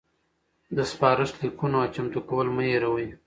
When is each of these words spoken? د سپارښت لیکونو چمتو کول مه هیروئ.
د 0.75 0.77
سپارښت 0.91 1.35
لیکونو 1.41 1.79
چمتو 1.93 2.19
کول 2.29 2.47
مه 2.55 2.63
هیروئ. 2.71 3.07